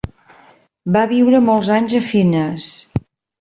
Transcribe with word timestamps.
Va 0.95 1.03
viure 1.11 1.41
molts 1.49 1.69
anys 1.77 1.93
a 2.01 2.01
Fines. 2.09 2.73